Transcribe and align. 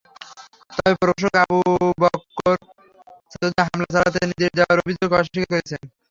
তবে 0.71 0.93
প্রভাষক 1.01 1.33
আবু 1.43 1.57
বকর 2.01 2.55
ছাত্রদের 3.31 3.63
হামলা 3.65 3.87
চালাতে 3.95 4.19
নির্দেশ 4.23 4.51
দেওয়ার 4.57 4.81
অভিযোগ 4.81 5.09
অস্বীকার 5.13 5.49
করেছেন। 5.51 5.81